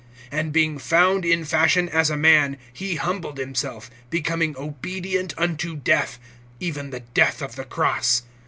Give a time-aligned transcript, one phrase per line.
[0.31, 6.17] (8)And being found in fashion as a man, he humbled himself, becoming obedient unto death,
[6.59, 8.23] even the death of the cross.